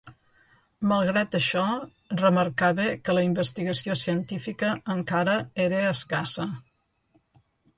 [0.91, 1.65] Malgrat això,
[2.21, 6.49] remarcava que la investigació científica encara era escassa.